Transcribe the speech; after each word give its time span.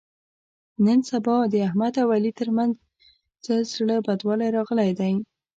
نن 0.85 0.99
سبا 1.09 1.35
د 1.53 1.55
احمد 1.67 1.93
او 2.01 2.07
علي 2.15 2.31
تر 2.39 2.49
منځ 2.57 2.73
څه 3.43 3.53
زړه 3.73 3.97
بدوالی 4.07 4.49
راغلی 4.57 4.91
دی. 4.99 5.13